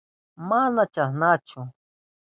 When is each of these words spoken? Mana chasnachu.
Mana 0.49 0.83
chasnachu. 0.93 1.59